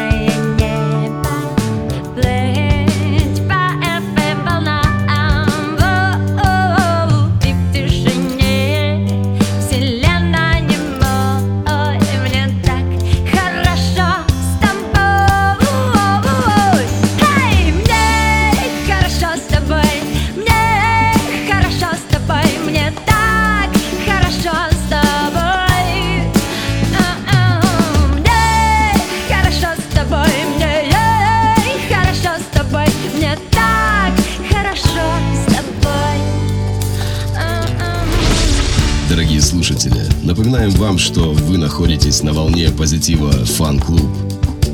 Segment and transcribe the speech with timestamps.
[0.00, 0.79] saying yeah.
[39.10, 40.06] Дорогие слушатели.
[40.22, 44.08] Напоминаем вам, что вы находитесь на волне позитива «Фан-клуб».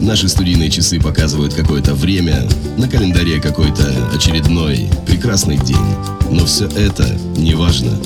[0.03, 5.79] Наши студийные часы показывают какое-то время, на календаре какой-то очередной прекрасный день.
[6.31, 7.99] Но все это не важно.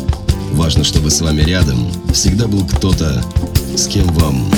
[0.53, 3.25] Важно, чтобы с вами рядом всегда был кто-то,
[3.77, 4.49] с кем вам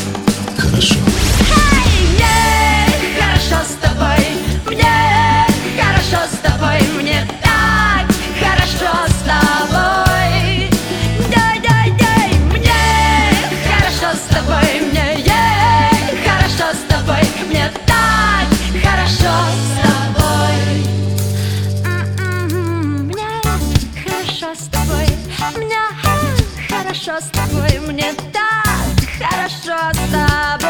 [0.58, 0.96] хорошо.
[27.02, 28.48] Хорошо с тобой, мне так
[29.18, 30.61] хорошо с тобой.